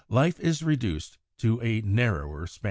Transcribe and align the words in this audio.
100) 0.07 0.19
life 0.25 0.39
is 0.39 0.63
reduced 0.63 1.19
to 1.37 1.61
a 1.61 1.79
narrower 1.81 2.47
span. 2.47 2.59